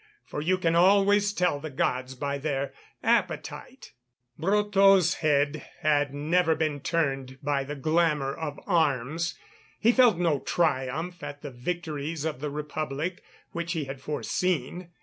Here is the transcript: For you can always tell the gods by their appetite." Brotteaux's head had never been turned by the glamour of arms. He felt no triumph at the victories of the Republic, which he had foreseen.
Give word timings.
For 0.25 0.41
you 0.41 0.57
can 0.57 0.75
always 0.75 1.31
tell 1.31 1.59
the 1.59 1.69
gods 1.69 2.15
by 2.15 2.39
their 2.39 2.73
appetite." 3.03 3.91
Brotteaux's 4.35 5.13
head 5.21 5.63
had 5.81 6.11
never 6.11 6.55
been 6.55 6.79
turned 6.79 7.37
by 7.43 7.63
the 7.63 7.75
glamour 7.75 8.33
of 8.33 8.59
arms. 8.65 9.37
He 9.79 9.91
felt 9.91 10.17
no 10.17 10.39
triumph 10.39 11.21
at 11.21 11.43
the 11.43 11.51
victories 11.51 12.25
of 12.25 12.39
the 12.39 12.49
Republic, 12.49 13.21
which 13.51 13.73
he 13.73 13.83
had 13.83 14.01
foreseen. 14.01 14.89